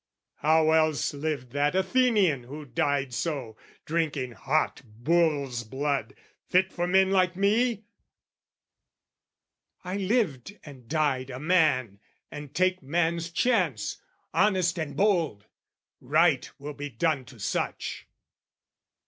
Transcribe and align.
How 0.37 0.71
else 0.71 1.13
lived 1.13 1.51
that 1.51 1.75
Athenian 1.75 2.45
who 2.45 2.65
died 2.65 3.13
so, 3.13 3.55
Drinking 3.85 4.31
hot 4.31 4.81
bull's 4.83 5.63
blood, 5.63 6.15
fit 6.49 6.73
for 6.73 6.87
men 6.87 7.11
like 7.11 7.35
me? 7.35 7.83
I 9.83 9.97
lived 9.97 10.57
and 10.65 10.87
died 10.87 11.29
a 11.29 11.39
man, 11.39 11.99
and 12.31 12.51
take 12.55 12.81
man's 12.81 13.29
chance, 13.29 14.01
Honest 14.33 14.79
and 14.79 14.97
bold: 14.97 15.45
right 15.99 16.49
will 16.57 16.73
be 16.73 16.89
done 16.89 17.23
to 17.25 17.37
such. 17.39 18.07